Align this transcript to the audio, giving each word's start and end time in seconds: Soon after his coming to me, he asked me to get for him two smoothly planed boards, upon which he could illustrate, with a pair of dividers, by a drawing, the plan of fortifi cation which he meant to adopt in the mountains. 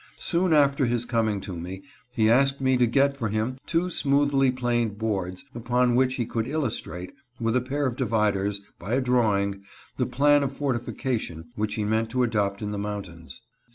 Soon 0.17 0.51
after 0.51 0.87
his 0.87 1.05
coming 1.05 1.39
to 1.41 1.55
me, 1.55 1.83
he 2.11 2.27
asked 2.27 2.59
me 2.59 2.75
to 2.75 2.87
get 2.87 3.15
for 3.15 3.29
him 3.29 3.57
two 3.67 3.91
smoothly 3.91 4.49
planed 4.51 4.97
boards, 4.97 5.45
upon 5.53 5.93
which 5.93 6.15
he 6.15 6.25
could 6.25 6.47
illustrate, 6.47 7.13
with 7.39 7.55
a 7.55 7.61
pair 7.61 7.85
of 7.85 7.97
dividers, 7.97 8.61
by 8.79 8.93
a 8.95 8.99
drawing, 8.99 9.61
the 9.97 10.07
plan 10.07 10.41
of 10.41 10.51
fortifi 10.51 10.97
cation 10.97 11.51
which 11.55 11.75
he 11.75 11.83
meant 11.83 12.09
to 12.09 12.23
adopt 12.23 12.63
in 12.63 12.71
the 12.71 12.79
mountains. 12.79 13.41